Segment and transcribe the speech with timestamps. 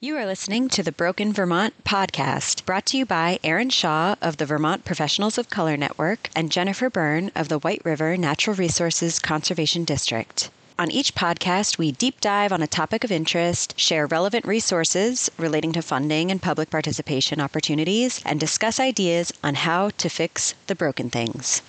[0.00, 4.36] You are listening to the Broken Vermont podcast, brought to you by Aaron Shaw of
[4.36, 9.18] the Vermont Professionals of Color Network and Jennifer Byrne of the White River Natural Resources
[9.18, 10.50] Conservation District.
[10.78, 15.72] On each podcast, we deep dive on a topic of interest, share relevant resources relating
[15.72, 21.10] to funding and public participation opportunities, and discuss ideas on how to fix the broken
[21.10, 21.60] things.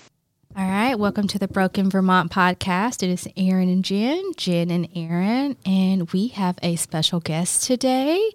[0.56, 3.04] All right, welcome to the Broken Vermont podcast.
[3.04, 8.32] It is Aaron and Jen, Jen and Aaron, and we have a special guest today.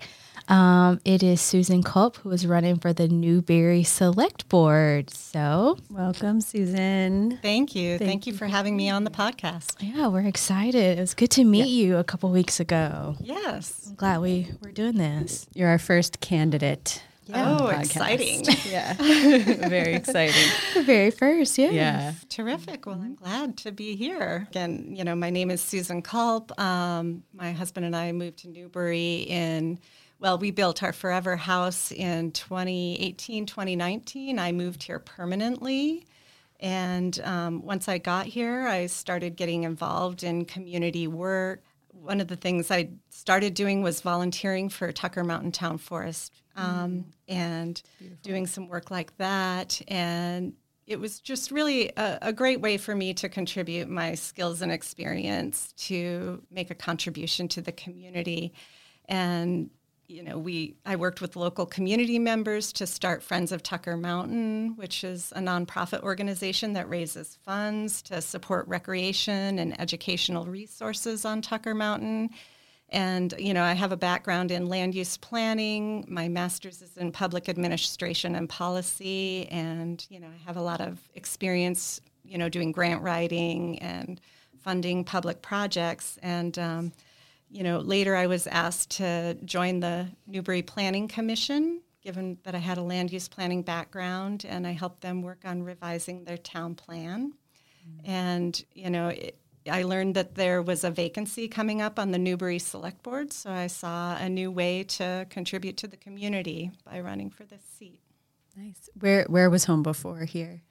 [0.46, 5.10] Um, it is Susan Culp, who is running for the Newbury Select Board.
[5.10, 7.40] So, welcome, Susan.
[7.42, 7.98] Thank you.
[7.98, 9.74] Thank, Thank you for having me on the podcast.
[9.80, 10.98] Yeah, we're excited.
[10.98, 11.86] It was good to meet yeah.
[11.86, 13.16] you a couple weeks ago.
[13.20, 13.86] Yes.
[13.88, 15.48] I'm glad we were doing this.
[15.52, 17.56] You're our first candidate yeah.
[17.58, 18.44] Oh, exciting.
[18.70, 18.94] yeah.
[19.68, 20.50] Very exciting.
[20.74, 21.70] The very first, yeah.
[21.70, 22.12] Yeah.
[22.28, 22.86] Terrific.
[22.86, 24.46] Well, I'm glad to be here.
[24.50, 26.58] Again, you know, my name is Susan Culp.
[26.60, 29.78] Um, my husband and I moved to Newbury in,
[30.18, 34.38] well, we built our forever house in 2018, 2019.
[34.38, 36.06] I moved here permanently.
[36.60, 41.62] And um, once I got here, I started getting involved in community work.
[42.00, 47.06] One of the things I started doing was volunteering for Tucker Mountain Town Forest um,
[47.28, 48.22] and Beautiful.
[48.22, 49.80] doing some work like that.
[49.88, 50.54] And
[50.86, 54.70] it was just really a, a, great way for me to contribute my skills and
[54.70, 58.52] experience to make a contribution to the community.
[59.06, 59.70] And
[60.06, 64.76] you know, we I worked with local community members to start Friends of Tucker Mountain,
[64.76, 71.42] which is a nonprofit organization that raises funds to support recreation and educational resources on
[71.42, 72.30] Tucker Mountain.
[72.90, 76.04] And, you know, I have a background in land use planning.
[76.06, 79.48] My master's is in public administration and policy.
[79.48, 84.20] And, you know, I have a lot of experience, you know, doing grant writing and
[84.62, 86.18] funding public projects.
[86.22, 86.92] And, um,
[87.54, 92.58] you know, later I was asked to join the Newbury Planning Commission, given that I
[92.58, 96.74] had a land use planning background, and I helped them work on revising their town
[96.74, 97.32] plan.
[97.88, 98.10] Mm-hmm.
[98.10, 99.38] And, you know, it,
[99.70, 103.52] I learned that there was a vacancy coming up on the Newbury Select Board, so
[103.52, 108.00] I saw a new way to contribute to the community by running for this seat.
[108.56, 108.88] Nice.
[108.98, 110.62] Where where was home before here?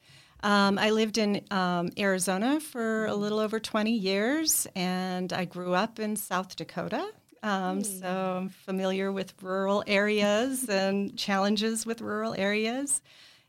[0.44, 5.74] Um, I lived in um, Arizona for a little over 20 years, and I grew
[5.74, 7.10] up in South Dakota.
[7.42, 8.02] Um, mm.
[8.02, 13.02] So I'm familiar with rural areas and challenges with rural areas.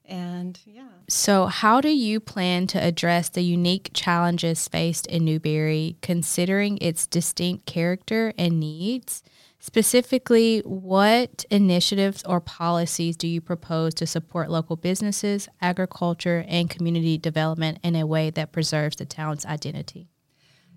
[0.06, 0.88] And yeah.
[1.08, 7.06] So, how do you plan to address the unique challenges faced in Newbury, considering its
[7.06, 9.22] distinct character and needs?
[9.66, 17.16] Specifically, what initiatives or policies do you propose to support local businesses, agriculture, and community
[17.16, 20.10] development in a way that preserves the town's identity?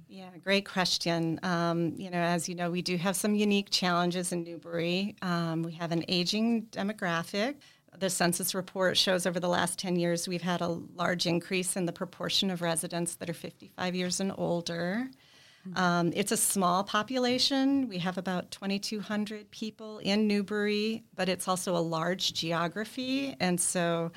[0.07, 1.37] Yeah, great question.
[1.43, 5.17] Um, you know, as you know, we do have some unique challenges in Newbury.
[5.21, 7.55] Um, we have an aging demographic
[7.99, 11.85] the census report shows over the last 10 years we've had a large increase in
[11.85, 15.09] the proportion of residents that are 55 years and older.
[15.75, 17.88] Um, it's a small population.
[17.88, 23.35] We have about 2,200 people in Newbury, but it's also a large geography.
[23.39, 24.11] And so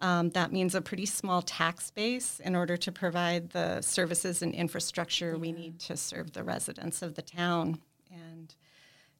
[0.00, 4.54] um, that means a pretty small tax base in order to provide the services and
[4.54, 5.38] infrastructure yeah.
[5.38, 7.78] we need to serve the residents of the town.
[8.10, 8.54] And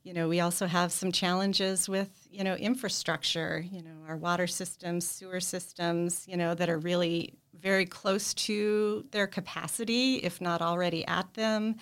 [0.03, 4.49] you know, we also have some challenges with, you know, infrastructure, you know, our water
[4.49, 10.63] systems, sewer systems, you know, that are really very close to their capacity, if not
[10.63, 11.77] already at them.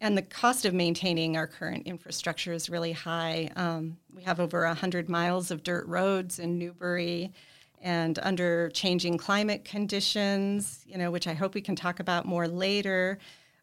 [0.00, 3.50] And the cost of maintaining our current infrastructure is really high.
[3.56, 7.32] Um, we have over 100 miles of dirt roads in Newbury,
[7.80, 12.48] And under changing climate conditions, you know, which I hope we can talk about more
[12.48, 13.18] later,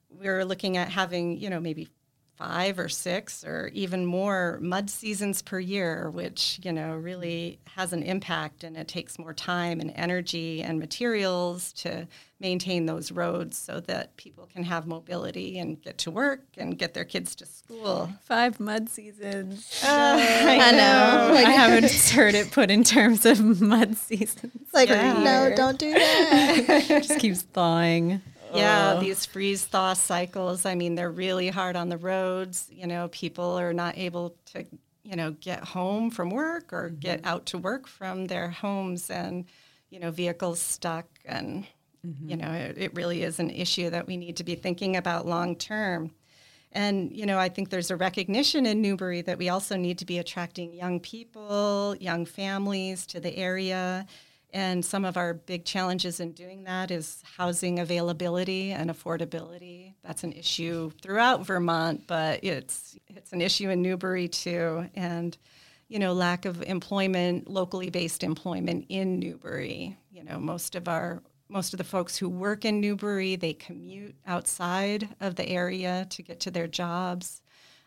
[0.09, 1.87] we're looking at having, you know, maybe
[2.35, 7.93] five or six or even more mud seasons per year, which you know really has
[7.93, 12.07] an impact, and it takes more time and energy and materials to
[12.43, 16.93] maintain those roads so that people can have mobility and get to work and get
[16.93, 18.11] their kids to school.
[18.21, 19.81] Five mud seasons.
[19.81, 21.33] Uh, I, I, know.
[21.33, 24.67] Like, I haven't heard it put in terms of mud seasons.
[24.73, 25.13] Like, yeah.
[25.23, 26.89] no, don't do that.
[26.89, 28.21] it just keeps thawing.
[28.55, 30.65] Yeah, these freeze thaw cycles.
[30.65, 32.67] I mean, they're really hard on the roads.
[32.71, 34.65] You know, people are not able to,
[35.03, 36.99] you know, get home from work or mm-hmm.
[36.99, 39.45] get out to work from their homes, and
[39.89, 41.07] you know, vehicles stuck.
[41.25, 41.65] And
[42.05, 42.29] mm-hmm.
[42.29, 45.25] you know, it, it really is an issue that we need to be thinking about
[45.25, 46.11] long term.
[46.71, 50.05] And you know, I think there's a recognition in Newbury that we also need to
[50.05, 54.07] be attracting young people, young families to the area
[54.53, 59.95] And some of our big challenges in doing that is housing availability and affordability.
[60.03, 64.89] That's an issue throughout Vermont, but it's it's an issue in Newbury too.
[64.93, 65.35] And
[65.87, 69.97] you know, lack of employment, locally based employment in Newbury.
[70.11, 74.15] You know, most of our most of the folks who work in Newbury, they commute
[74.25, 77.41] outside of the area to get to their jobs.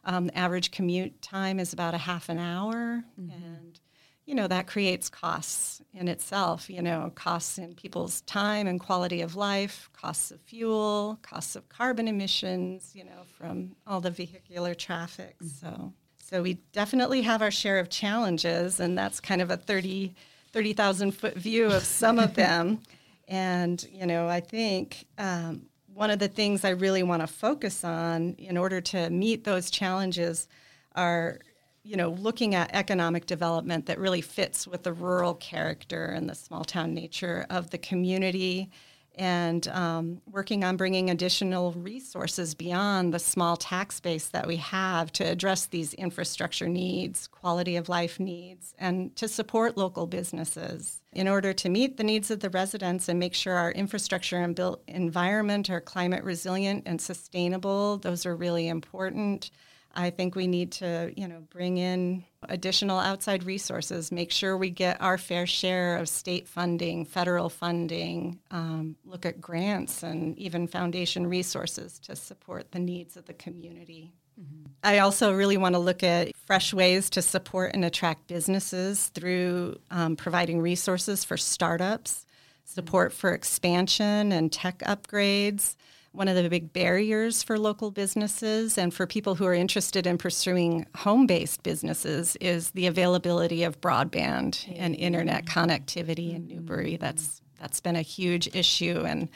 [0.05, 3.31] Um, average commute time is about a half an hour, mm-hmm.
[3.31, 3.81] and
[4.27, 9.23] you know, that creates costs in itself, you know, costs in people's time and quality
[9.23, 14.75] of life, costs of fuel, costs of carbon emissions, you know, from all the vehicular
[14.75, 15.37] traffic.
[15.39, 15.67] Mm-hmm.
[15.67, 20.13] So, so we definitely have our share of challenges, and that's kind of a 30,
[20.53, 22.81] 30,000 foot view of some of them.
[23.29, 27.85] And, you know, I think um, one of the things I really want to focus
[27.85, 30.49] on in order to meet those challenges
[30.97, 31.39] are
[31.87, 36.35] you know, looking at economic development that really fits with the rural character and the
[36.35, 38.71] small town nature of the community,
[39.19, 45.11] and um, working on bringing additional resources beyond the small tax base that we have
[45.13, 51.01] to address these infrastructure needs, quality of life needs, and to support local businesses.
[51.13, 54.55] In order to meet the needs of the residents and make sure our infrastructure and
[54.55, 59.51] built environment are climate resilient and sustainable, those are really important.
[59.97, 64.69] I think we need to, you know, bring in additional outside resources, make sure we
[64.71, 70.67] get our fair share of state funding, federal funding, um, look at grants and even
[70.67, 74.13] foundation resources to support the needs of the community.
[74.39, 74.67] Mm-hmm.
[74.85, 79.79] I also really want to look at fresh ways to support and attract businesses through
[79.91, 82.27] um, providing resources for startups,
[82.65, 85.75] support for expansion and tech upgrades
[86.17, 90.17] one of the big barriers for local businesses and for people who are interested in
[90.17, 96.95] pursuing home based businesses is the availability of broadband and internet connectivity in Newbury.
[96.95, 97.03] Mm-hmm.
[97.03, 99.29] That's that's been a huge issue and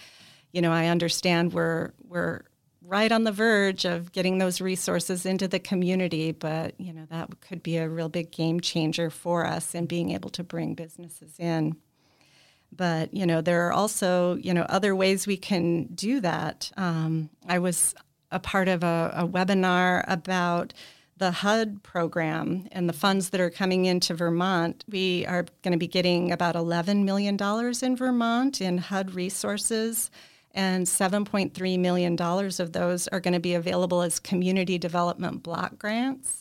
[0.52, 2.42] you know I understand we're we're
[2.82, 7.40] right on the verge of getting those resources into the community but you know that
[7.40, 11.34] could be a real big game changer for us in being able to bring businesses
[11.38, 11.76] in.
[12.72, 16.70] But you know, there are also you know other ways we can do that.
[16.76, 17.94] Um, I was
[18.30, 20.72] a part of a, a webinar about
[21.20, 25.78] the HUD program and the funds that are coming into Vermont, we are going to
[25.78, 27.36] be getting about $11 million
[27.82, 30.10] in Vermont in HUD resources,
[30.52, 36.39] and $7.3 million of those are going to be available as community development block grants.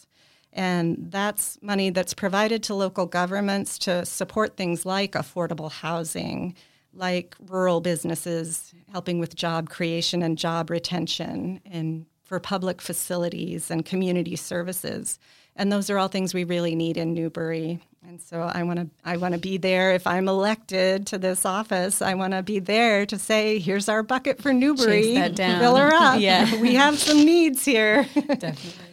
[0.52, 6.56] And that's money that's provided to local governments to support things like affordable housing,
[6.94, 13.86] like rural businesses, helping with job creation and job retention, and for public facilities and
[13.86, 15.20] community services.
[15.56, 17.80] And those are all things we really need in Newbury.
[18.08, 21.46] And so I want to I want to be there if I'm elected to this
[21.46, 22.02] office.
[22.02, 25.04] I want to be there to say, here's our bucket for Newbury.
[25.04, 25.60] Chase that down.
[25.60, 26.20] Fill her up.
[26.20, 26.60] yeah.
[26.62, 28.04] we have some needs here.
[28.14, 28.89] Definitely.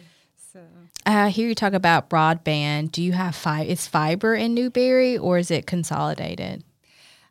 [1.07, 2.91] I hear you talk about broadband.
[2.91, 3.67] Do you have five?
[3.67, 6.63] Is fiber in Newbury or is it consolidated?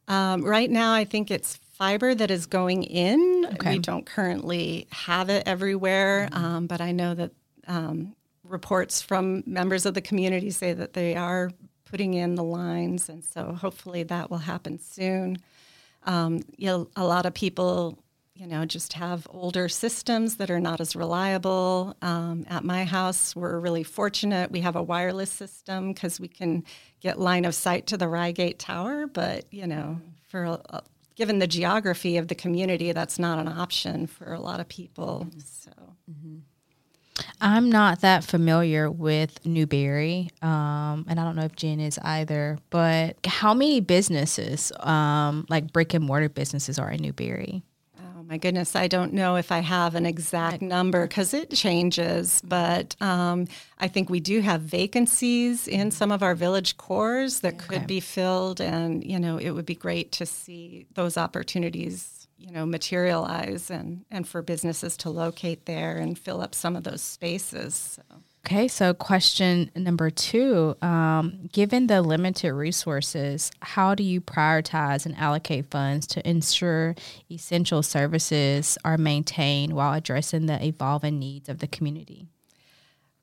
[0.09, 3.47] Um, right now, I think it's fiber that is going in.
[3.55, 3.73] Okay.
[3.73, 6.45] We don't currently have it everywhere, mm-hmm.
[6.45, 7.33] um, but I know that
[7.67, 8.15] um,
[8.45, 11.51] reports from members of the community say that they are
[11.85, 15.39] putting in the lines, and so hopefully that will happen soon.
[16.05, 17.99] Um, you know, a lot of people
[18.37, 21.97] you know, just have older systems that are not as reliable.
[22.03, 24.51] Um, at my house, we're really fortunate.
[24.51, 26.65] We have a wireless system because we can
[27.01, 29.07] get line of sight to the Ryegate Tower.
[29.07, 30.81] But, you know, for uh,
[31.15, 35.27] given the geography of the community, that's not an option for a lot of people.
[35.43, 35.71] So.
[36.11, 36.37] Mm-hmm.
[37.41, 42.59] I'm not that familiar with Newbury, um, and I don't know if Jen is either.
[42.69, 47.63] But how many businesses, um, like brick and mortar businesses, are in Newbury?
[48.29, 52.97] My goodness, I don't know if I have an exact number because it changes, but
[53.01, 53.47] um,
[53.79, 57.67] I think we do have vacancies in some of our village cores that okay.
[57.67, 62.51] could be filled, and you know, it would be great to see those opportunities, you
[62.51, 67.03] know, materialize and and for businesses to locate there and fill up some of those
[67.03, 67.75] spaces.
[67.75, 68.23] So.
[68.47, 75.17] Okay, so question number two um, Given the limited resources, how do you prioritize and
[75.19, 76.95] allocate funds to ensure
[77.29, 82.29] essential services are maintained while addressing the evolving needs of the community?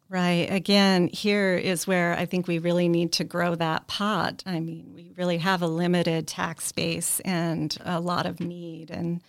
[0.10, 0.51] Right.
[0.51, 4.44] Again, here is where I think we really need to grow that pot.
[4.46, 8.92] I mean, we really have a limited tax base and a lot of need.
[8.92, 9.22] And,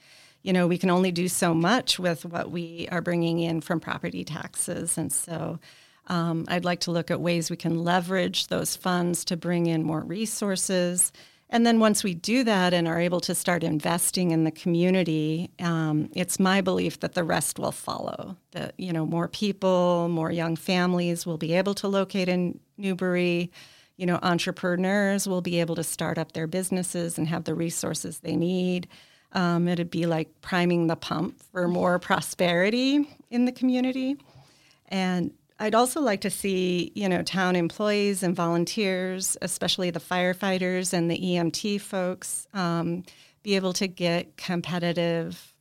[0.42, 3.78] you know, we can only do so much with what we are bringing in from
[3.78, 4.98] property taxes.
[4.98, 5.60] And so,
[6.08, 9.82] um, I'd like to look at ways we can leverage those funds to bring in
[9.82, 11.12] more resources
[11.50, 15.50] And then once we do that and are able to start investing in the community,
[15.60, 18.36] um, it's my belief that the rest will follow.
[18.52, 23.52] That you know more people, more young families will be able to locate in Newbury.
[23.96, 28.18] You know, entrepreneurs will be able to start up their businesses and have the resources
[28.18, 28.88] they need.
[29.32, 34.16] Um, it'd be like priming the pump for more prosperity in the community.
[34.88, 40.92] And I'd also like to see, you know, town employees and volunteers, especially the firefighters
[40.92, 43.04] and the EMT folks, um,
[43.42, 45.54] be able to get competitive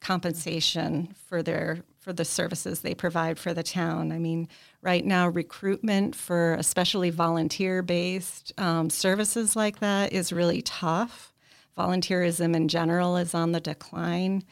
[0.00, 4.10] compensation for their for the services they provide for the town.
[4.10, 4.48] I mean,
[4.80, 11.32] right now, recruitment for especially volunteer-based um, services like that is really tough.
[11.78, 14.42] Volunteerism in general is on the decline.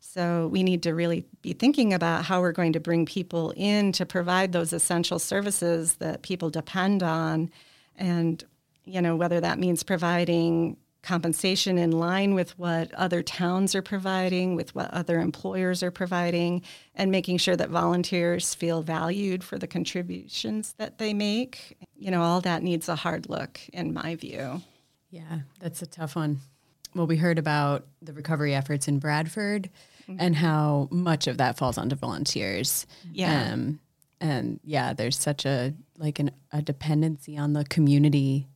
[0.00, 3.92] So we need to really be thinking about how we're going to bring people in
[3.92, 7.50] to provide those essential services that people depend on
[7.96, 8.42] and
[8.84, 14.54] you know whether that means providing compensation in line with what other towns are providing,
[14.54, 16.62] with what other employers are providing,
[16.94, 21.78] and making sure that volunteers feel valued for the contributions that they make.
[21.96, 24.60] You know, all that needs a hard look, in my view.
[25.10, 26.40] Yeah, that's a tough one.
[26.94, 29.70] Well, we heard about the recovery efforts in Bradford
[30.10, 30.20] mm-hmm.
[30.20, 32.86] and how much of that falls onto volunteers.
[33.12, 33.52] Yeah.
[33.52, 33.80] Um,
[34.20, 38.46] and yeah, there's such a like an, a dependency on the community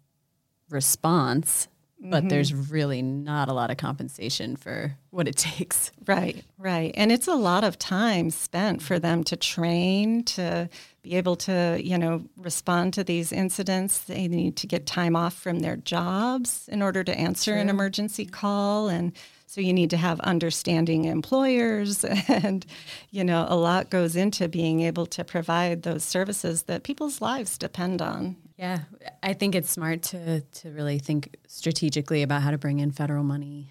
[0.68, 1.68] response
[2.04, 2.28] but mm-hmm.
[2.28, 5.90] there's really not a lot of compensation for what it takes.
[6.06, 6.92] Right, right.
[6.96, 10.68] And it's a lot of time spent for them to train, to
[11.02, 14.00] be able to, you know, respond to these incidents.
[14.00, 17.60] They need to get time off from their jobs in order to answer True.
[17.60, 19.12] an emergency call and
[19.54, 22.66] so you need to have understanding employers and
[23.10, 27.56] you know a lot goes into being able to provide those services that people's lives
[27.56, 28.34] depend on.
[28.58, 28.80] Yeah,
[29.22, 33.22] I think it's smart to to really think strategically about how to bring in federal
[33.22, 33.70] money.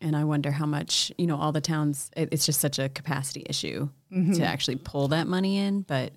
[0.00, 2.88] And I wonder how much, you know, all the towns, it, it's just such a
[2.88, 4.32] capacity issue mm-hmm.
[4.32, 5.82] to actually pull that money in.
[5.82, 6.12] But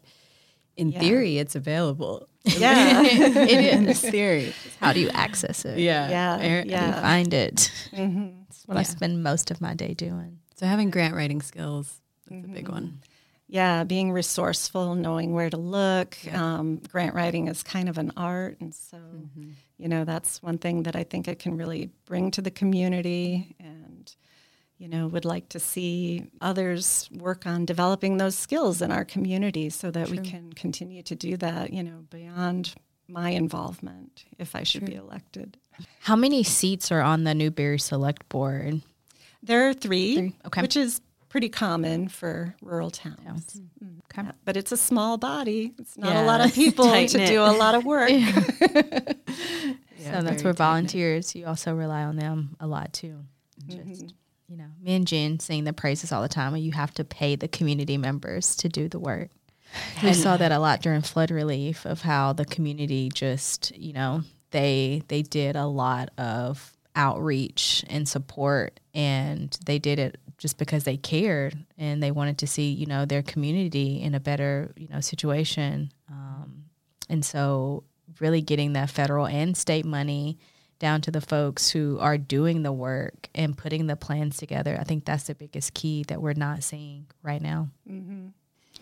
[0.75, 0.99] in yeah.
[0.99, 2.27] theory, it's available.
[2.45, 4.01] Yeah, it is.
[4.01, 4.53] theory.
[4.81, 5.79] How do you access it?
[5.79, 6.09] Yeah.
[6.09, 6.63] Yeah.
[6.65, 6.77] yeah.
[6.77, 7.71] How do you find it?
[7.93, 8.81] Mm-hmm what yeah.
[8.81, 10.39] I spend most of my day doing.
[10.55, 12.51] So having grant writing skills, that's mm-hmm.
[12.51, 12.99] a big one.
[13.47, 16.17] Yeah, being resourceful, knowing where to look.
[16.23, 16.55] Yeah.
[16.55, 19.51] Um, grant writing is kind of an art, and so mm-hmm.
[19.77, 23.55] you know that's one thing that I think it can really bring to the community,
[23.59, 24.15] and
[24.77, 29.69] you know would like to see others work on developing those skills in our community
[29.69, 30.17] so that True.
[30.17, 31.73] we can continue to do that.
[31.73, 32.73] You know, beyond
[33.07, 34.89] my involvement, if I should True.
[34.89, 35.57] be elected.
[36.01, 38.81] How many seats are on the Newbury Select Board?
[39.41, 40.35] There are three, three.
[40.45, 40.61] Okay.
[40.61, 43.19] which is pretty common for rural towns.
[43.25, 43.61] towns.
[43.83, 43.99] Mm-hmm.
[44.05, 44.27] Okay.
[44.27, 45.73] Yeah, but it's a small body.
[45.79, 46.23] It's not yeah.
[46.23, 47.27] a lot of people to it.
[47.27, 48.09] do a lot of work.
[48.09, 48.33] yeah,
[49.97, 53.19] so that's where volunteers, you also rely on them a lot too.
[53.67, 53.89] Mm-hmm.
[53.89, 54.15] Just, mm-hmm.
[54.47, 57.03] you know, me and Jen sing the praises all the time, and you have to
[57.03, 59.29] pay the community members to do the work.
[60.03, 64.21] We saw that a lot during flood relief of how the community just, you know,
[64.53, 70.83] they they did a lot of outreach and support and they did it just because
[70.83, 74.87] they cared and they wanted to see you know their community in a better you
[74.89, 76.65] know situation um,
[77.09, 77.83] and so
[78.19, 80.37] really getting that federal and state money
[80.77, 84.83] down to the folks who are doing the work and putting the plans together i
[84.83, 88.27] think that's the biggest key that we're not seeing right now mm-hmm.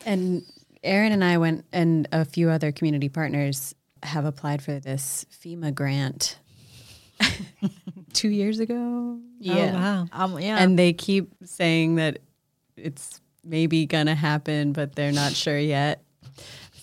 [0.06, 0.44] and
[0.84, 5.74] Aaron and i went and a few other community partners have applied for this FEMA
[5.74, 6.38] grant
[8.14, 9.20] two years ago.
[9.40, 9.72] Yeah.
[9.74, 10.08] Oh, wow.
[10.12, 10.58] Um, yeah.
[10.58, 12.20] And they keep saying that
[12.76, 16.04] it's maybe going to happen, but they're not sure yet.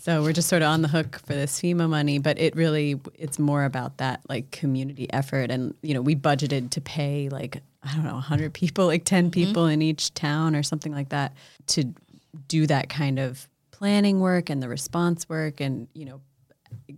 [0.01, 2.99] So we're just sort of on the hook for this FEMA money, but it really
[3.15, 7.61] it's more about that like community effort and you know, we budgeted to pay like
[7.83, 9.31] I don't know, 100 people, like 10 mm-hmm.
[9.31, 9.73] people mm-hmm.
[9.73, 11.35] in each town or something like that
[11.69, 11.93] to
[12.49, 16.21] do that kind of planning work and the response work and you know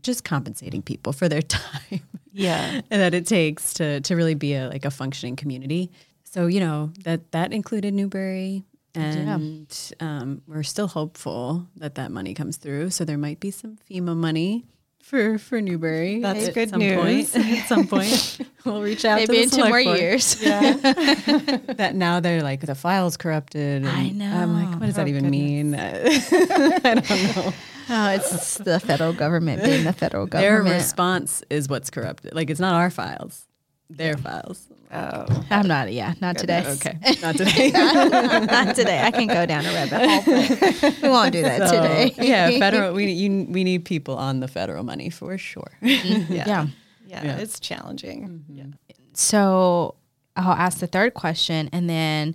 [0.03, 2.01] just compensating people for their time.
[2.33, 2.81] Yeah.
[2.89, 5.91] that it takes to to really be a like a functioning community.
[6.25, 10.19] So, you know, that that included Newbury and yeah.
[10.21, 12.91] um, we're still hopeful that that money comes through.
[12.91, 14.65] So there might be some FEMA money
[15.11, 16.21] for for Newbury.
[16.21, 17.33] That's at good some news.
[17.33, 17.37] Point.
[17.37, 19.17] at some point, we'll reach out.
[19.17, 19.99] Maybe in two more board.
[19.99, 20.41] years.
[20.51, 20.73] Yeah.
[20.75, 23.85] that now they're like the file's corrupted.
[23.85, 24.31] I know.
[24.31, 25.31] I'm like, what does oh, that even goodness.
[25.31, 25.75] mean?
[25.75, 27.53] I don't know.
[27.93, 30.67] Oh, it's the federal government being the federal government.
[30.67, 32.35] Their response is what's corrupted.
[32.35, 33.49] Like it's not our files,
[33.91, 34.67] their files.
[34.93, 35.93] Oh, I'm not.
[35.93, 36.65] Yeah, not today.
[36.67, 37.71] Okay, not today.
[37.75, 39.01] not today.
[39.03, 40.93] I can go down a rabbit hole.
[41.03, 42.15] we won't do that so, today.
[42.19, 42.93] yeah, federal.
[42.95, 45.79] We you, we need people on the federal money for sure.
[45.83, 46.33] Mm-hmm.
[46.33, 46.45] yeah.
[46.47, 46.67] yeah.
[47.07, 47.37] yeah, Yeah.
[47.39, 48.45] it's challenging.
[48.49, 48.65] Yeah.
[49.13, 49.95] So
[50.37, 52.35] I'll ask the third question and then,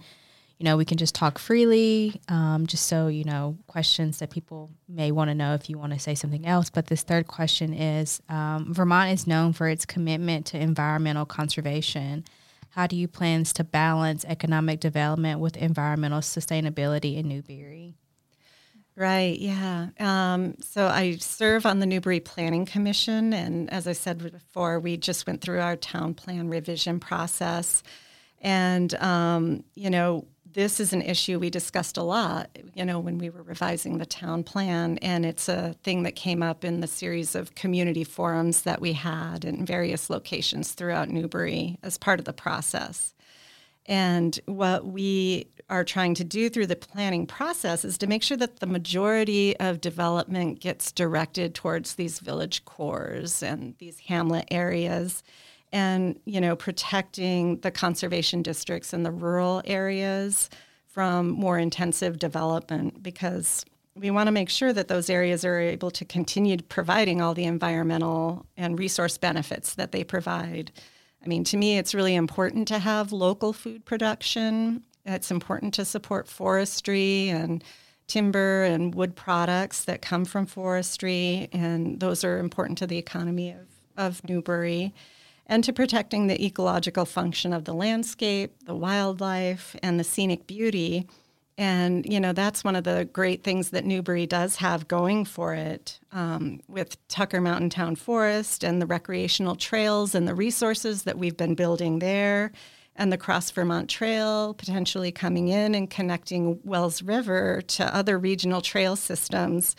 [0.58, 4.72] you know, we can just talk freely, um, just so, you know, questions that people
[4.88, 6.70] may want to know if you want to say something else.
[6.70, 12.24] But this third question is um, Vermont is known for its commitment to environmental conservation.
[12.70, 17.96] How do you plans to balance economic development with environmental sustainability in Newbury?
[18.98, 19.88] Right, yeah.
[20.00, 24.96] Um, so I serve on the Newbury Planning Commission, and as I said before, we
[24.96, 27.84] just went through our town plan revision process.
[28.40, 33.18] And, um, you know, this is an issue we discussed a lot, you know, when
[33.18, 34.98] we were revising the town plan.
[35.02, 38.94] And it's a thing that came up in the series of community forums that we
[38.94, 43.14] had in various locations throughout Newbury as part of the process.
[43.86, 48.38] And what we are trying to do through the planning process is to make sure
[48.38, 55.22] that the majority of development gets directed towards these village cores and these hamlet areas
[55.76, 60.50] and you know protecting the conservation districts and the rural areas
[60.88, 65.92] from more intensive development because we want to make sure that those areas are able
[65.92, 70.72] to continue providing all the environmental and resource benefits that they provide.
[71.24, 74.84] I mean, to me, it's really important to have local food production.
[75.06, 77.64] It's important to support forestry and
[78.08, 83.52] timber and wood products that come from forestry, and those are important to the economy
[83.52, 83.68] of,
[83.98, 84.94] of Newbury.
[85.48, 91.08] And to protecting the ecological function of the landscape, the wildlife, and the scenic beauty.
[91.58, 95.54] And, you know, that's one of the great things that Newbury does have going for
[95.54, 101.18] it um, with Tucker Mountain Town Forest and the recreational trails and the resources that
[101.18, 102.52] we've been building there,
[102.98, 108.62] and the Cross Vermont Trail potentially coming in and connecting Wells River to other regional
[108.62, 109.76] trail systems.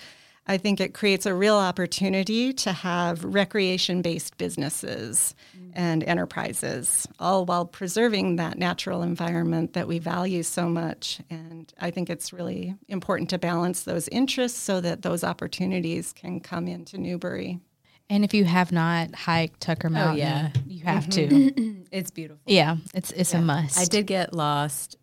[0.49, 5.73] I think it creates a real opportunity to have recreation based businesses mm.
[5.75, 11.21] and enterprises, all while preserving that natural environment that we value so much.
[11.31, 16.41] And I think it's really important to balance those interests so that those opportunities can
[16.41, 17.61] come into Newbury.
[18.09, 20.51] And if you have not hiked Tucker Mountain, oh, yeah.
[20.67, 21.49] you have mm-hmm.
[21.49, 21.77] to.
[21.93, 22.43] It's beautiful.
[22.47, 23.79] Yeah, it's it's a must.
[23.79, 24.97] I did get lost.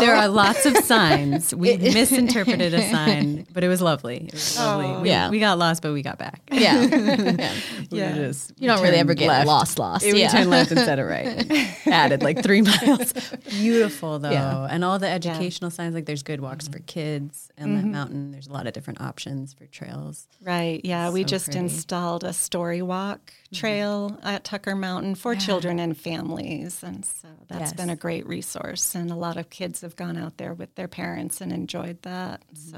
[0.00, 1.54] There are lots of signs.
[1.58, 4.26] We misinterpreted a sign, but it was lovely.
[4.28, 4.86] It was lovely.
[4.86, 5.00] Oh.
[5.00, 5.28] We, Yeah.
[5.28, 6.40] we got lost, but we got back.
[6.52, 6.80] Yeah,
[7.90, 8.14] We Yeah.
[8.14, 9.46] just- you don't really ever get left.
[9.46, 10.04] lost, lost.
[10.04, 10.28] We yeah.
[10.28, 11.50] turned left instead of right.
[11.86, 13.12] Added like three miles.
[13.48, 14.68] Beautiful though, Yeah.
[14.70, 15.94] and all the educational signs.
[15.94, 16.86] Like there's good walks for mm-hmm.
[16.86, 17.92] kids and that mm-hmm.
[17.92, 18.30] mountain.
[18.30, 20.28] There's a lot of different options for trails.
[20.40, 20.80] Right.
[20.84, 21.10] Yeah.
[21.10, 21.60] we just pretty.
[21.60, 23.56] installed a story walk mm-hmm.
[23.56, 26.82] trail at Tucker Mountain for children and families.
[26.82, 27.72] And so that's Yes.
[27.74, 28.94] been a great resource.
[28.94, 32.44] And a lot of kids have gone out there with their parents and enjoyed that.
[32.54, 32.70] Mm-hmm.
[32.70, 32.76] So,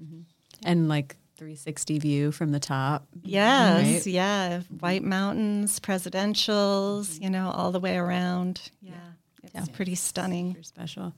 [0.00, 0.20] mm-hmm.
[0.64, 3.08] and like 360 view from the top.
[3.24, 3.84] yes.
[3.84, 4.06] Right?
[4.06, 4.60] Yeah.
[4.78, 5.10] White mm-hmm.
[5.10, 8.70] Mountains, presidentials, you know, all the way around.
[8.80, 8.92] Yeah.
[9.54, 10.52] It's pretty stunning.
[10.52, 11.14] Super special.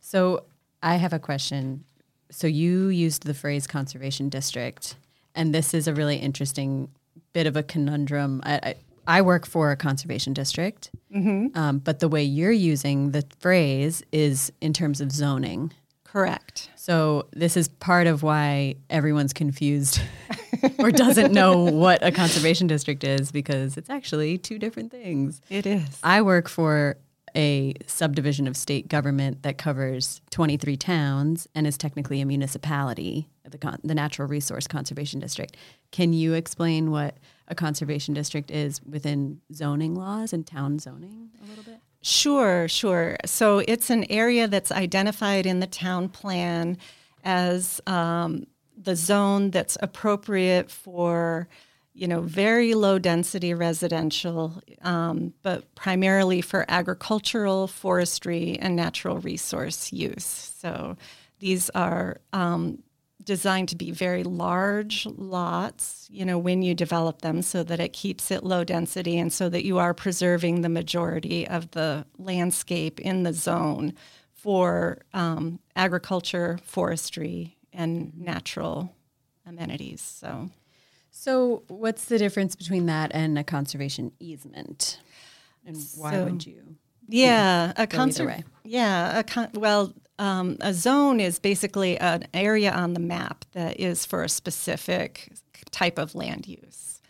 [0.00, 0.42] So
[0.82, 1.84] I have a question.
[2.28, 4.96] So you used the phrase conservation district,
[5.36, 6.88] and this is a really interesting
[7.32, 8.40] bit of a conundrum.
[8.44, 8.74] I, I,
[9.06, 14.52] I work for a conservation district, um, but the way you're using the phrase is
[14.60, 15.72] in terms of zoning.
[16.04, 16.70] Correct.
[16.76, 20.00] So this is part of why everyone's confused
[20.78, 25.40] or doesn't know what a conservation district is because it's actually two different things.
[25.50, 25.98] It is.
[26.02, 26.96] I work for
[27.36, 33.58] a subdivision of state government that covers 23 towns and is technically a municipality, the,
[33.58, 35.54] con- the Natural Resource Conservation District.
[35.90, 41.48] Can you explain what a conservation district is within zoning laws and town zoning a
[41.48, 41.80] little bit?
[42.02, 43.16] Sure, sure.
[43.24, 46.78] So it's an area that's identified in the town plan
[47.24, 48.46] as um,
[48.80, 51.48] the zone that's appropriate for,
[51.94, 59.92] you know, very low density residential, um, but primarily for agricultural, forestry, and natural resource
[59.92, 60.52] use.
[60.60, 60.96] So
[61.40, 62.82] these are um,
[63.26, 67.92] designed to be very large lots, you know, when you develop them so that it
[67.92, 72.98] keeps it low density and so that you are preserving the majority of the landscape
[73.00, 73.92] in the zone
[74.32, 78.94] for um, agriculture, forestry, and natural
[79.44, 80.00] amenities.
[80.00, 80.50] So,
[81.10, 84.98] So, what's the difference between that and a conservation easement?
[85.66, 86.76] And why So- would you?
[87.08, 92.94] yeah, a conser- Yeah, a con- well, um, a zone is basically an area on
[92.94, 95.32] the map that is for a specific
[95.70, 97.00] type of land use.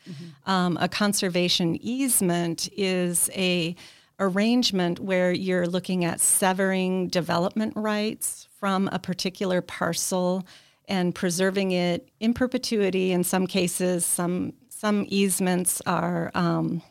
[0.46, 3.74] Um, a conservation easement is a
[4.18, 10.46] arrangement where you're looking at severing development rights from a particular parcel
[10.88, 16.82] and preserving it in perpetuity in some cases some some easements are um,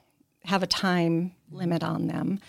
[0.43, 2.39] have a time limit on them.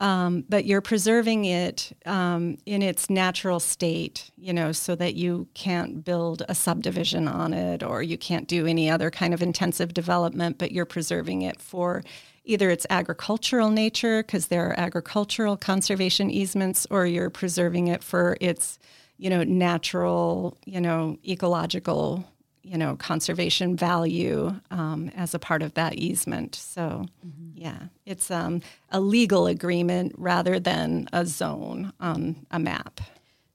[0.00, 5.48] Um, but you're preserving it um, in its natural state, you know, so that you
[5.54, 9.92] can't build a subdivision on it or you can't do any other kind of intensive
[9.92, 12.04] development, but you're preserving it for
[12.44, 18.38] either its agricultural nature, because there are agricultural conservation easements, or you're preserving it for
[18.40, 18.78] its,
[19.18, 22.24] you know, natural, you know, ecological
[22.68, 26.54] you know conservation value um, as a part of that easement.
[26.54, 27.50] So, mm-hmm.
[27.54, 33.00] yeah, it's um, a legal agreement rather than a zone on a map.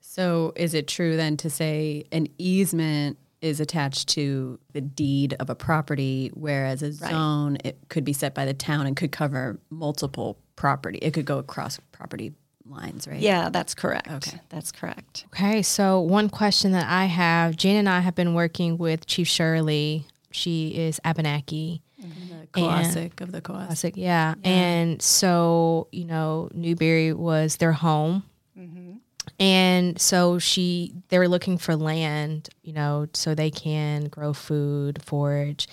[0.02, 5.49] So, is it true then to say an easement is attached to the deed of
[5.49, 7.12] a property, whereas a right.
[7.12, 10.97] zone it could be set by the town and could cover multiple property.
[11.02, 12.34] It could go across property
[12.65, 13.19] lines, right?
[13.19, 14.10] Yeah, that's correct.
[14.10, 14.39] Okay.
[14.49, 15.26] That's correct.
[15.34, 19.28] Okay, so one question that I have Jane and I have been working with Chief
[19.28, 20.06] Shirley.
[20.32, 21.82] She is Abenaki.
[22.02, 22.39] Mm-hmm.
[22.41, 24.36] The Cohasset of the classic, Yeah.
[24.43, 24.49] yeah.
[24.49, 28.23] And so, you know, Newbury was their home.
[28.58, 28.93] Mm-hmm.
[29.39, 35.02] And so she, they were looking for land, you know, so they can grow food,
[35.02, 35.67] forage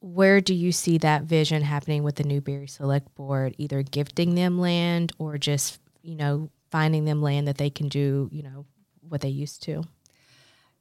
[0.00, 4.58] where do you see that vision happening with the Newbury Select Board, either gifting them
[4.58, 8.66] land or just you know, finding them land that they can do, you know,
[9.08, 9.82] what they used to.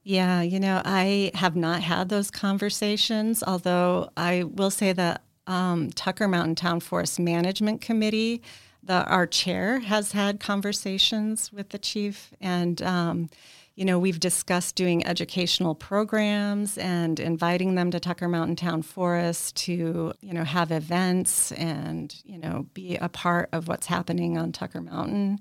[0.03, 5.91] Yeah, you know, I have not had those conversations, although I will say that um,
[5.91, 8.41] Tucker Mountain Town Forest Management Committee,
[8.83, 12.33] the, our chair, has had conversations with the chief.
[12.41, 13.29] And, um,
[13.75, 19.55] you know, we've discussed doing educational programs and inviting them to Tucker Mountain Town Forest
[19.57, 24.51] to, you know, have events and, you know, be a part of what's happening on
[24.51, 25.39] Tucker Mountain.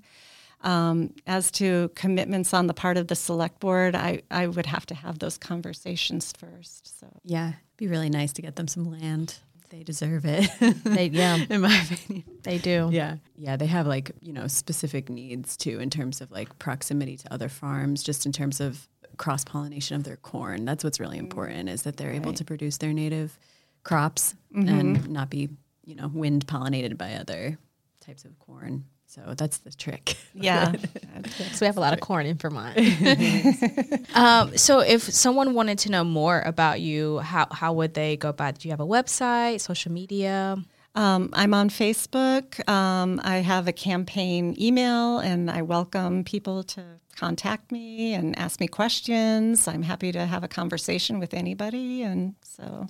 [0.61, 4.85] Um, as to commitments on the part of the select board, I, I would have
[4.87, 6.99] to have those conversations first.
[6.99, 9.35] So yeah, it'd be really nice to get them some land
[9.73, 10.49] they deserve it.
[10.83, 12.89] they, yeah, in my opinion, they do.
[12.91, 17.17] Yeah, yeah, they have like you know specific needs too in terms of like proximity
[17.17, 20.65] to other farms, just in terms of cross pollination of their corn.
[20.65, 22.21] That's what's really important is that they're right.
[22.21, 23.37] able to produce their native
[23.83, 24.69] crops mm-hmm.
[24.69, 25.49] and not be
[25.83, 27.57] you know wind pollinated by other
[27.99, 28.85] types of corn.
[29.13, 30.17] So that's the trick.
[30.33, 30.71] Yeah.
[31.51, 32.75] so we have a lot of corn in Vermont.
[34.15, 38.29] um, so if someone wanted to know more about you, how, how would they go
[38.29, 38.57] about?
[38.57, 40.57] Do you have a website, social media?
[40.95, 42.67] Um, I'm on Facebook.
[42.67, 46.83] Um, I have a campaign email, and I welcome people to
[47.15, 49.67] contact me and ask me questions.
[49.67, 52.87] I'm happy to have a conversation with anybody, and so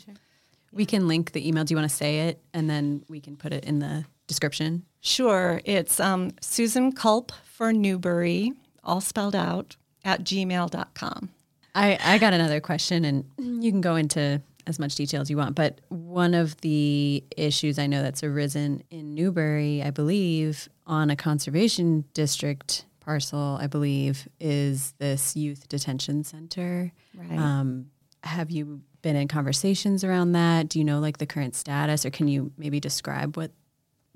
[0.71, 1.65] we can link the email.
[1.65, 4.85] Do you want to say it, and then we can put it in the description?
[5.03, 5.59] Sure.
[5.65, 8.53] It's um, Susan Culp for Newbury,
[8.85, 11.29] all spelled out, at gmail.com.
[11.75, 15.35] I, I got another question, and you can go into as much detail as you
[15.35, 15.55] want.
[15.55, 21.17] But one of the issues I know that's arisen in Newbury, I believe, on a
[21.17, 26.93] conservation district parcel, I believe, is this youth detention center.
[27.13, 27.37] Right.
[27.37, 27.87] Um,
[28.23, 30.69] have you been in conversations around that?
[30.69, 33.51] Do you know like the current status, or can you maybe describe what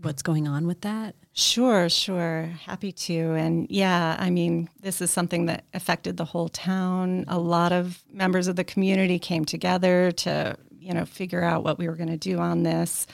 [0.02, 1.16] what's going on with that?
[1.34, 2.52] Sure, sure.
[2.66, 3.34] Happy to.
[3.34, 7.26] And yeah, I mean, this is something that affected the whole town.
[7.28, 11.78] A lot of members of the community came together to, you know, figure out what
[11.78, 13.08] we were going to do on this.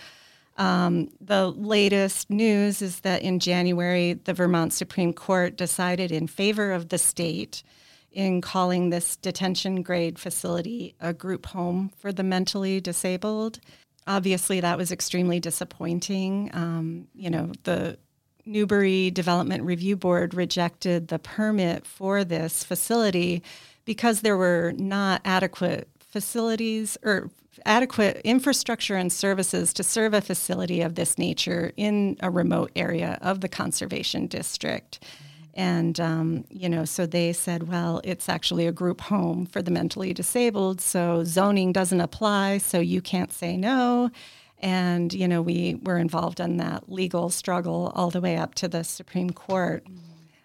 [0.58, 6.72] Um, the latest news is that in January, the Vermont Supreme Court decided in favor
[6.72, 7.64] of the state
[8.12, 13.60] in calling this detention grade facility a group home for the mentally disabled
[14.08, 16.50] obviously that was extremely disappointing.
[16.54, 17.98] Um, you know, the
[18.46, 23.42] Newbury Development Review Board rejected the permit for this facility
[23.86, 27.30] because there were not adequate facilities or
[27.66, 33.18] adequate infrastructure and services to serve a facility of this nature in a remote area
[33.22, 35.04] of the conservation district.
[35.56, 39.70] And, um, you know, so they said, well, it's actually a group home for the
[39.70, 44.10] mentally disabled, so zoning doesn't apply, so you can't say no.
[44.60, 48.68] And, you know, we were involved in that legal struggle all the way up to
[48.68, 49.86] the Supreme Court.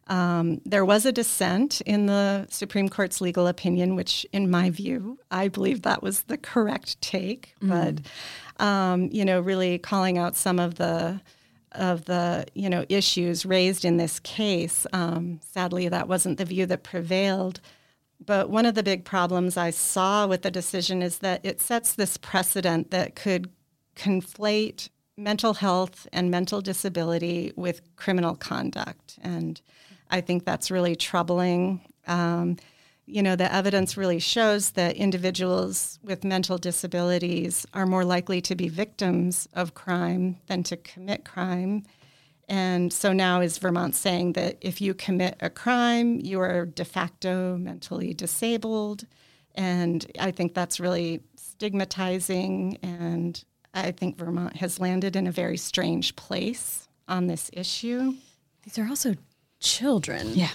[0.09, 5.19] Um, there was a dissent in the Supreme Court's legal opinion, which, in my view,
[5.31, 7.55] I believe that was the correct take.
[7.63, 8.03] Mm.
[8.59, 11.21] But, um, you know, really calling out some of the
[11.73, 14.87] of the you know issues raised in this case.
[14.93, 17.61] Um, sadly, that wasn't the view that prevailed.
[18.25, 21.95] But one of the big problems I saw with the decision is that it sets
[21.95, 23.51] this precedent that could
[23.95, 29.61] conflate mental health and mental disability with criminal conduct, and
[30.11, 31.81] I think that's really troubling.
[32.07, 32.57] Um,
[33.09, 38.55] you know, the evidence really shows that individuals with mental disabilities are more likely to
[38.55, 41.85] be victims of crime than to commit crime.
[42.51, 46.85] And so now is Vermont saying that if you commit a crime, you are de
[46.85, 49.07] facto mentally disabled.
[49.55, 52.79] And I think that's really stigmatizing.
[52.83, 53.43] And
[53.73, 58.15] I think Vermont has landed in a very strange place on this issue.
[58.65, 59.15] These are also
[59.61, 60.35] children.
[60.35, 60.51] Yeah.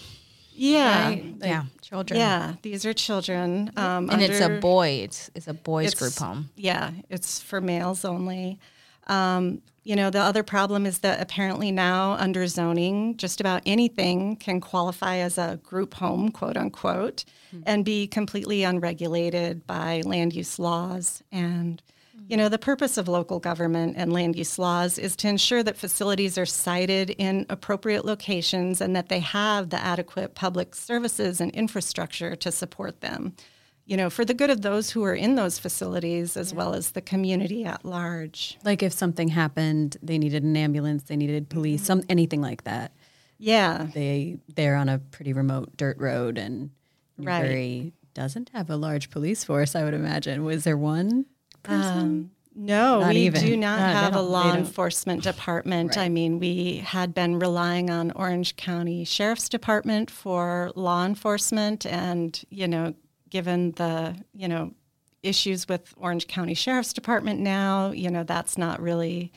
[0.55, 1.05] Yeah.
[1.09, 1.35] Right?
[1.39, 1.63] Like, yeah.
[1.81, 2.19] Children.
[2.19, 3.71] Yeah, these are children.
[3.75, 5.01] Um, And it's a boy.
[5.03, 6.49] It's, it's a boys it's- group home.
[6.55, 8.59] Yeah, it's for males only.
[9.07, 14.37] Um, you know, the other problem is that apparently now under zoning, just about anything
[14.37, 17.25] can qualify as a group home, quote unquote,
[17.65, 21.21] and be completely unregulated by land use laws.
[21.33, 21.81] And,
[22.27, 25.77] you know, the purpose of local government and land use laws is to ensure that
[25.77, 31.51] facilities are sited in appropriate locations and that they have the adequate public services and
[31.51, 33.35] infrastructure to support them
[33.85, 36.91] you know, for the good of those who are in those facilities as well as
[36.91, 38.57] the community at large.
[38.63, 41.87] Like if something happened, they needed an ambulance, they needed police, mm-hmm.
[41.87, 42.93] some anything like that.
[43.37, 46.69] Yeah, They they're on a pretty remote dirt road, and
[47.17, 47.43] Right.
[47.43, 49.75] Newbury doesn't have a large police force.
[49.75, 50.43] I would imagine.
[50.43, 51.25] Was there one?
[51.67, 53.41] Um, no, Not we even.
[53.41, 55.97] do not No, have a law enforcement department.
[55.97, 62.39] I mean, we had been relying on Orange County Sheriff's Department for law enforcement, and
[62.49, 62.93] you know,
[63.29, 64.71] given the you know
[65.23, 69.31] issues with Orange County Sheriff's Department now, you know, that's not really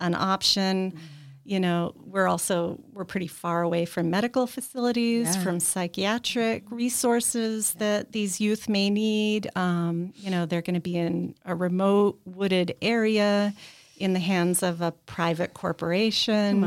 [0.00, 0.98] an option.
[1.44, 8.12] You know, we're also we're pretty far away from medical facilities, from psychiatric resources that
[8.12, 9.50] these youth may need.
[9.56, 13.54] Um, you know, they're going to be in a remote wooded area
[13.98, 16.60] in the hands of a private corporation.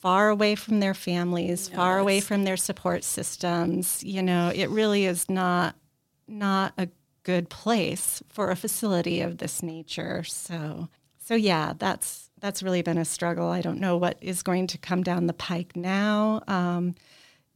[0.00, 4.02] Far away from their families, far away from their support systems.
[4.02, 5.76] You know, it really is not
[6.26, 6.88] not a
[7.22, 10.24] good place for a facility of this nature.
[10.24, 13.48] So, so yeah, that's that's really been a struggle.
[13.48, 16.42] I don't know what is going to come down the pike now.
[16.48, 16.96] Um,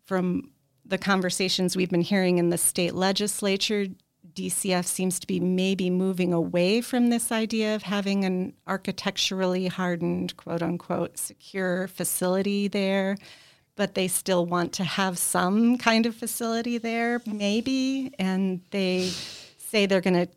[0.05, 0.51] from
[0.85, 3.87] the conversations we've been hearing in the state legislature,
[4.33, 10.37] DCF seems to be maybe moving away from this idea of having an architecturally hardened,
[10.37, 13.17] quote unquote, secure facility there
[13.77, 18.11] but they still want to have some kind of facility there, maybe.
[18.19, 19.11] And they
[19.59, 20.29] say they're going to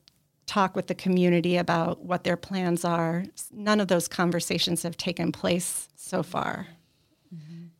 [0.49, 3.23] talk with the community about what their plans are.
[3.51, 6.67] None of those conversations have taken place so far.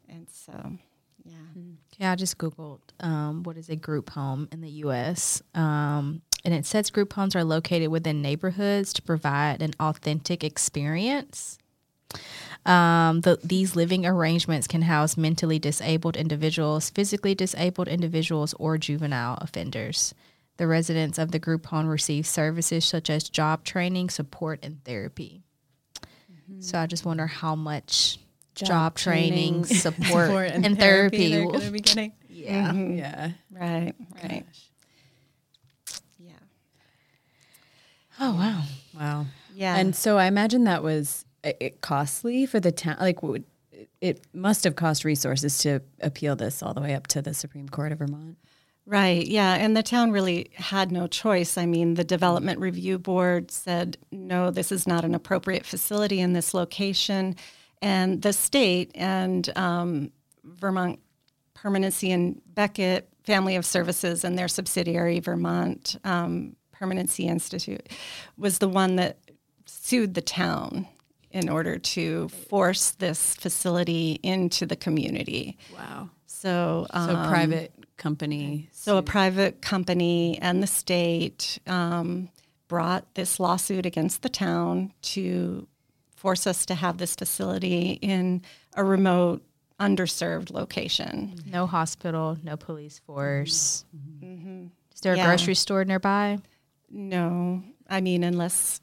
[0.08, 0.54] And so,
[1.26, 1.64] yeah.
[1.98, 5.42] Yeah, I just Googled um, what is a group home in the U.S.
[5.56, 11.58] Um, and it says group homes are located within neighborhoods to provide an authentic experience.
[12.66, 19.38] Um, the, these living arrangements can house mentally disabled individuals, physically disabled individuals, or juvenile
[19.42, 20.14] offenders.
[20.60, 25.42] The residents of the group home receive services such as job training, support, and therapy.
[26.52, 26.60] Mm-hmm.
[26.60, 28.20] So I just wonder how much
[28.56, 31.30] job, training, support, and, therapy.
[31.32, 32.12] they're will- going to be getting.
[32.28, 32.72] yeah.
[32.72, 32.98] Mm-hmm.
[32.98, 33.32] Yeah.
[33.52, 34.46] Right, oh right.
[36.20, 36.34] Yeah.
[38.20, 38.64] Oh wow.
[38.94, 39.26] Wow.
[39.56, 39.78] Yeah.
[39.78, 42.98] And so I imagine that was it costly for the town.
[43.00, 43.46] Like, would,
[44.02, 47.70] it must have cost resources to appeal this all the way up to the Supreme
[47.70, 48.36] Court of Vermont.
[48.90, 49.54] Right, yeah.
[49.54, 51.60] And the town really had no choice.
[51.60, 56.34] I mean, the Development Review Board said, no, this is not an appropriate facility in
[56.34, 57.36] this location.
[57.84, 60.12] And the state and um,
[60.44, 61.00] Vermont
[61.54, 67.90] Permanency and Becket Family of Services and their subsidiary, Vermont um, Permanency Institute,
[68.38, 69.20] was the one that
[69.68, 70.88] sued the town
[71.30, 75.60] in order to force this facility into the community.
[75.76, 76.10] Wow.
[76.26, 78.70] So, So um, private company.
[78.72, 82.30] so a private company and the state um,
[82.68, 85.68] brought this lawsuit against the town to
[86.16, 88.42] force us to have this facility in
[88.76, 89.42] a remote,
[89.80, 91.36] underserved location.
[91.46, 93.86] No hospital, no police force.
[94.22, 95.26] Is there a Yeah.
[95.28, 96.40] grocery store nearby?
[96.90, 98.82] No, I mean unless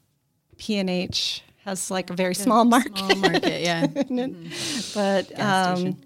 [0.57, 3.85] P and H has like a very small market, Small market, yeah.
[4.95, 6.05] but um, station.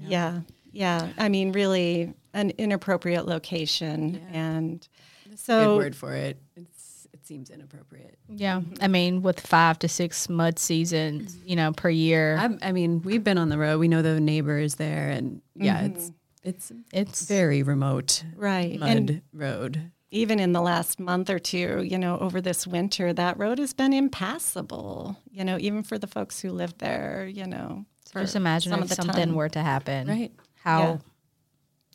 [0.00, 1.08] yeah, yeah.
[1.18, 4.86] I mean, really an inappropriate location, and
[5.28, 6.38] Good so word for it.
[6.56, 8.18] It's, it seems inappropriate.
[8.28, 8.62] Yeah.
[8.80, 11.48] I mean, with five to six mud seasons, mm-hmm.
[11.48, 13.78] you know, per year, I, I mean, we've been on the road.
[13.78, 15.96] We know the neighbors there, and yeah, mm-hmm.
[15.96, 19.92] it's it's it's very remote right mud and road.
[20.10, 23.72] even in the last month or two, you know, over this winter, that road has
[23.72, 27.84] been impassable, you know, even for the folks who live there, you know.
[28.12, 29.34] just imagine some if something time.
[29.34, 30.08] were to happen.
[30.08, 30.32] Right.
[30.62, 30.96] How Yeah.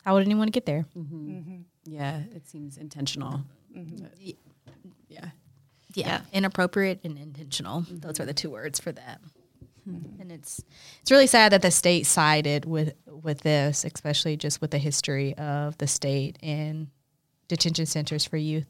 [0.04, 0.86] How would anyone get there?
[0.96, 1.30] Mm-hmm.
[1.30, 1.56] Mm-hmm.
[1.84, 3.42] Yeah, it seems intentional.
[3.76, 4.02] Mm-hmm.
[4.04, 4.18] But-
[5.08, 5.30] Yeah.
[5.94, 7.84] yeah, inappropriate and intentional.
[7.90, 9.20] Those are the two words for that.
[9.84, 10.20] Hmm.
[10.20, 10.62] And it's
[11.00, 15.34] it's really sad that the state sided with with this, especially just with the history
[15.38, 16.88] of the state and
[17.48, 18.66] detention centers for youth.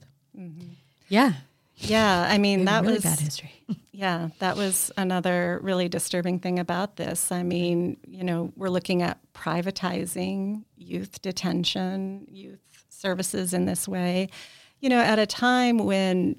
[1.08, 1.32] Yeah.
[1.80, 3.52] Yeah, I mean that really was bad history.
[3.98, 7.32] Yeah, that was another really disturbing thing about this.
[7.32, 12.60] I mean, you know, we're looking at privatizing youth detention, youth
[12.90, 14.28] services in this way,
[14.78, 16.36] you know, at a time when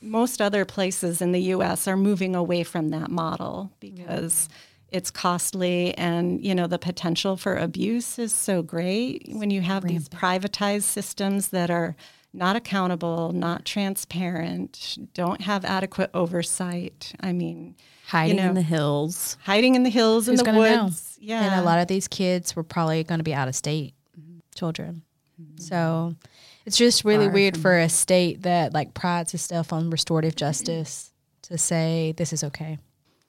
[0.00, 4.48] most other places in the US are moving away from that model because
[4.88, 9.84] it's costly and you know the potential for abuse is so great when you have
[9.84, 11.96] these privatized systems that are
[12.32, 17.12] not accountable, not transparent, don't have adequate oversight.
[17.20, 19.36] I mean, Hiding know, in the hills.
[19.42, 20.84] hiding in the hills Who's in the gonna know?
[20.84, 21.16] woods.
[21.20, 21.42] Yeah.
[21.44, 23.94] And a lot of these kids were probably going to be out of state
[24.54, 25.02] children.
[25.40, 25.60] Mm-hmm.
[25.60, 26.14] So
[26.66, 31.12] it's just really Far weird for a state that like prides itself on restorative justice
[31.42, 32.78] to say this is okay.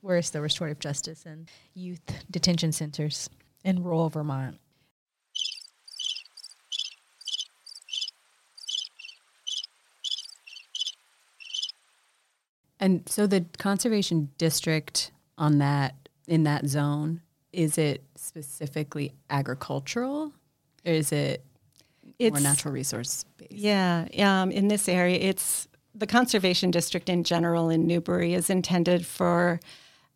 [0.02, 3.30] Where's the restorative justice in youth detention centers
[3.64, 4.58] in rural Vermont?
[12.82, 15.96] And so the conservation district on that
[16.28, 17.22] in that zone
[17.54, 20.34] is it specifically agricultural
[20.86, 21.46] or is it
[22.20, 23.52] more natural resource based?
[23.52, 29.06] Yeah, um, in this area, it's the conservation district in general in Newbury is intended
[29.06, 29.60] for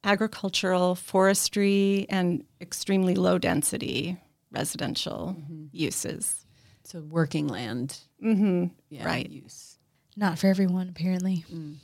[0.04, 4.18] agricultural, forestry, and extremely low density
[4.52, 5.66] residential mm-hmm.
[5.72, 6.46] uses.
[6.84, 8.66] So working land, mm-hmm.
[8.90, 9.30] yeah, Right.
[9.30, 9.78] Use.
[10.16, 11.44] Not for everyone, apparently.
[11.52, 11.76] Mm.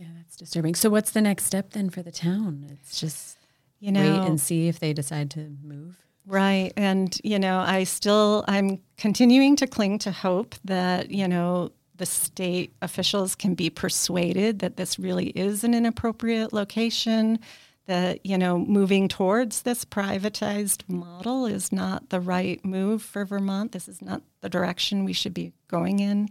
[0.00, 0.74] Yeah, that's disturbing.
[0.76, 2.66] So what's the next step then for the town?
[2.70, 3.36] It's just
[3.80, 5.96] You know, wait and see if they decide to move.
[6.26, 6.72] Right.
[6.76, 12.06] And, you know, I still, I'm continuing to cling to hope that, you know, the
[12.06, 17.38] state officials can be persuaded that this really is an inappropriate location,
[17.86, 23.72] that, you know, moving towards this privatized model is not the right move for Vermont.
[23.72, 26.28] This is not the direction we should be going in.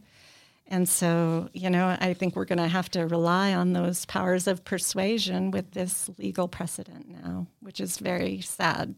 [0.71, 4.45] And so, you know, I think we're going to have to rely on those powers
[4.45, 8.93] of persuasion with this legal precedent now, which is very sad.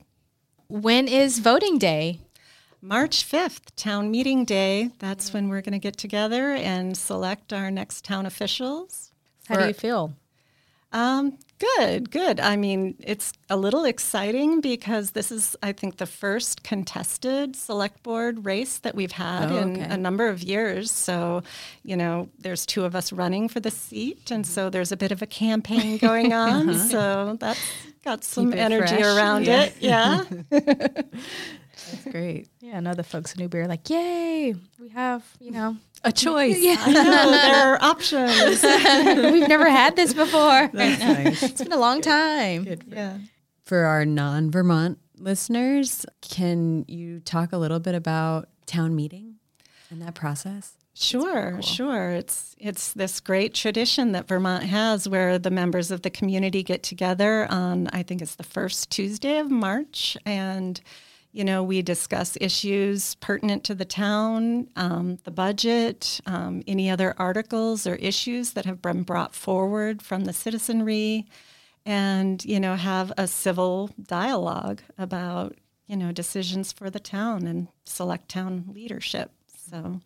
[0.68, 2.20] When is voting day?
[2.82, 4.90] March 5th, town meeting day.
[5.00, 9.14] That's when we're going to get together and select our next town officials.
[9.48, 10.14] How do you feel?
[10.94, 11.38] Um,
[11.78, 12.40] good, good.
[12.40, 18.04] I mean, it's a little exciting because this is, I think, the first contested select
[18.04, 19.88] board race that we've had Oh, in okay.
[19.90, 20.92] a number of years.
[20.92, 21.44] So,
[21.84, 25.12] you know, there's two of us running for the seat, and so there's a bit
[25.12, 26.74] of a campaign going on.
[26.78, 27.60] so that's
[28.04, 29.16] got some energy fresh.
[29.18, 29.64] around Yeah.
[29.64, 29.76] it.
[29.80, 30.24] Yeah.
[31.90, 32.48] That's great.
[32.60, 36.58] Yeah, and other folks in Newbury are like, yay, we have, you know, A choice.
[36.58, 38.62] I know there are options.
[39.34, 40.70] we've never had this before.
[40.74, 41.44] That's nice.
[41.44, 42.68] It's been a long time.
[42.88, 43.18] yeah.
[43.66, 49.36] For our non Vermont listeners, can you talk a little bit about town meeting
[49.90, 50.74] and that process?
[50.94, 52.10] Sure, sure.
[52.12, 56.84] It's it's this great tradition that Vermont has where the members of the community get
[56.84, 60.82] together on I think it's the first Tuesday of March and
[61.32, 67.16] you know, we discuss issues pertinent to the town, um, the budget, um, any other
[67.18, 71.26] articles or issues that have been brought forward from the citizenry,
[71.86, 75.56] and you know, have a civil dialogue about
[75.88, 79.32] you know decisions for the town and select town leadership.
[79.70, 80.02] So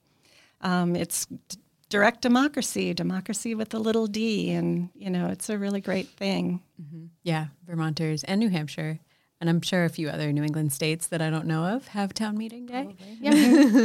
[0.62, 1.58] um, it's d-
[1.90, 6.62] direct democracy, democracy with a little d, and you know it's a really great thing.
[7.24, 9.00] Yeah, Vermonters and New Hampshire.
[9.42, 12.14] And I'm sure a few other New England states that I don't know of have
[12.14, 12.96] town meeting day.
[13.20, 13.34] Yeah,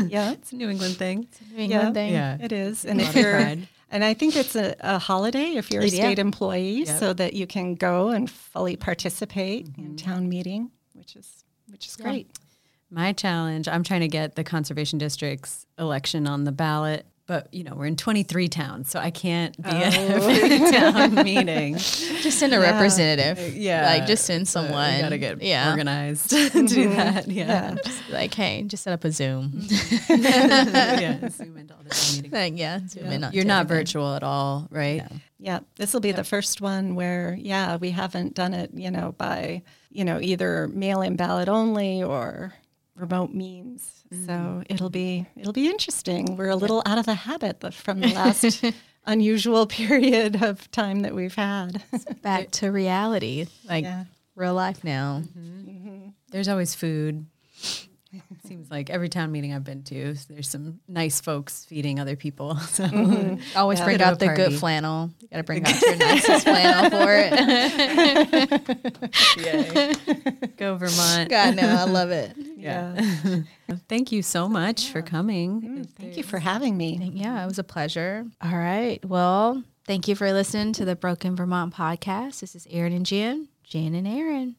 [0.08, 1.26] yeah, It's a New England thing.
[1.52, 1.92] New England Yeah.
[1.92, 2.12] thing.
[2.12, 2.38] Yeah.
[2.40, 2.84] it is.
[2.84, 6.04] And if you're, and I think it's a, a holiday if you're a Yeah.
[6.04, 6.98] state employee, Yep.
[7.00, 9.82] so that you can go and fully participate Mm-hmm.
[9.86, 12.30] in town meeting, which is which is great.
[12.92, 17.62] My challenge, I'm trying to get the conservation district's election on the ballot, but you
[17.62, 20.28] know, we're in 23 towns, so I can't be at oh.
[20.28, 21.76] every town meeting.
[21.76, 23.38] Just send a representative.
[23.38, 23.86] Uh, yeah.
[23.86, 25.00] Like, just send someone.
[25.00, 25.70] gotta get yeah.
[25.70, 26.96] organized to do mm-hmm.
[26.96, 27.28] that.
[27.28, 27.76] Yeah.
[28.10, 29.52] Like, hey, just set up a Zoom.
[29.52, 30.24] Mm-hmm.
[31.00, 31.28] yeah.
[31.28, 32.32] Zoom into all the meetings.
[32.32, 33.24] like, yeah, Zoom in.
[33.32, 35.06] You're not virtual at all, right?
[35.38, 39.14] Yeah, this will be the first one where, yeah, we haven't done it, you know,
[39.16, 39.62] by,
[39.92, 42.54] you know, either mail-in ballot only or
[42.96, 43.99] remote means.
[44.12, 44.62] So mm-hmm.
[44.68, 46.36] it'll be it'll be interesting.
[46.36, 48.64] We're a little out of the habit from the last
[49.06, 51.82] unusual period of time that we've had.
[52.22, 53.46] Back to reality.
[53.68, 54.04] Like, Yeah.
[54.34, 55.22] real life now.
[55.38, 56.08] Mm-hmm.
[56.30, 57.26] There's always food.
[58.46, 62.56] Seems like every town meeting I've been to, there's some nice folks feeding other people.
[62.70, 63.40] So mm-hmm.
[63.56, 63.84] Always Yeah.
[63.84, 65.10] bring out the good flannel.
[65.20, 67.08] You got to bring out your nicest flannel for
[69.36, 70.56] it.
[70.56, 71.28] go Vermont.
[71.30, 72.36] God, no, I love it.
[72.56, 73.00] Yeah.
[73.88, 75.62] Thank you so much for coming.
[75.62, 77.10] Mm, thank you for having me.
[77.14, 78.26] Yeah, it was a pleasure.
[78.42, 79.04] All right.
[79.04, 82.40] Well, thank you for listening to the Broken Vermont podcast.
[82.40, 84.56] This is Aaron and Jen, Jen and Aaron.